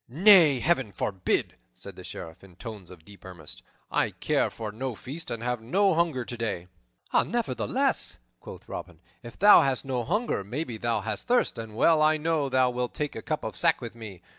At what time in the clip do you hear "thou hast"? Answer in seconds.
9.37-9.85, 10.77-11.27